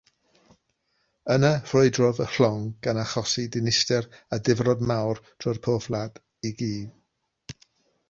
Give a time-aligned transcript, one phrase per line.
[1.33, 7.59] Yna ffrwydrodd y llong, gan achosi dinistr a difrod mawr drwy'r porthladd i gyd.